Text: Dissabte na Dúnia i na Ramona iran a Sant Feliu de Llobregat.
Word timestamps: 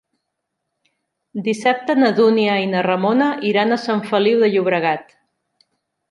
Dissabte 1.47 1.95
na 1.99 2.09
Dúnia 2.19 2.55
i 2.61 2.69
na 2.71 2.81
Ramona 2.87 3.27
iran 3.49 3.75
a 3.75 3.81
Sant 3.83 4.01
Feliu 4.13 4.41
de 4.45 4.49
Llobregat. 4.55 5.13